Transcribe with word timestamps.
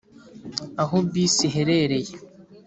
aho 0.81 0.95
bisi 1.11 1.41
iherereye? 1.49 2.13